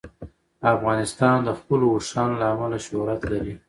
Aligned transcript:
افغانستان 0.73 1.37
د 1.43 1.49
خپلو 1.59 1.85
اوښانو 1.93 2.39
له 2.41 2.45
امله 2.53 2.77
شهرت 2.85 3.21
لري. 3.31 3.53